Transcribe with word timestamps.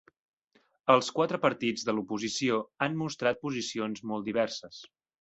Els 0.93 1.11
quatre 1.17 1.39
partits 1.43 1.85
de 1.91 1.95
l'oposició 1.97 2.59
han 2.87 2.99
mostrat 3.05 3.45
posicions 3.47 4.07
molt 4.15 4.31
diverses. 4.35 4.87